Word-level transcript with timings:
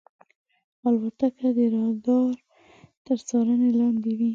الوتکه 0.87 1.47
د 1.57 1.59
رادار 1.73 2.33
تر 3.05 3.17
څارنې 3.27 3.69
لاندې 3.79 4.11
وي. 4.17 4.29